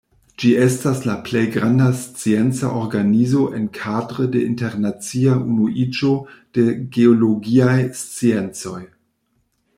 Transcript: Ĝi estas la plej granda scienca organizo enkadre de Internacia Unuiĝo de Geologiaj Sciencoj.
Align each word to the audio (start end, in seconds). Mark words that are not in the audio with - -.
Ĝi 0.41 0.51
estas 0.65 1.01
la 1.07 1.15
plej 1.25 1.43
granda 1.55 1.89
scienca 1.99 2.71
organizo 2.79 3.43
enkadre 3.59 4.27
de 4.37 4.41
Internacia 4.53 5.37
Unuiĝo 5.45 6.13
de 6.59 6.67
Geologiaj 6.99 7.79
Sciencoj. 8.03 8.85